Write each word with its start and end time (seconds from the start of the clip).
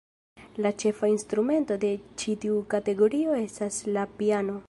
La 0.65 0.69
ĉefa 0.83 1.09
instrumento 1.11 1.77
de 1.83 1.91
ĉi 2.23 2.35
tiu 2.45 2.57
kategorio 2.73 3.39
estas 3.45 3.81
la 3.99 4.09
piano. 4.23 4.59